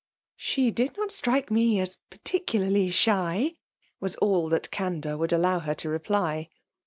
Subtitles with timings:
[0.49, 3.57] ''She did not strike me as particularly shy/'
[4.01, 6.49] ^as all that candour would allow her to reply.